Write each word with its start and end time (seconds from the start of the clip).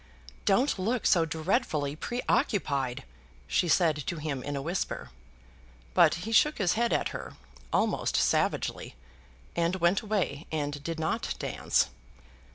"Don't 0.45 0.79
look 0.79 1.05
so 1.05 1.25
dreadfully 1.25 1.95
preoccupied," 1.95 3.03
she 3.45 3.67
said 3.67 3.95
to 4.07 4.15
him 4.17 4.41
in 4.41 4.55
a 4.55 4.61
whisper. 4.63 5.11
But 5.93 6.15
he 6.25 6.31
shook 6.31 6.57
his 6.57 6.73
head 6.73 6.91
at 6.91 7.09
her, 7.09 7.33
almost 7.71 8.15
savagely, 8.17 8.95
and 9.55 9.75
went 9.75 10.01
away, 10.01 10.47
and 10.51 10.81
did 10.83 10.99
not 10.99 11.35
dance. 11.37 11.89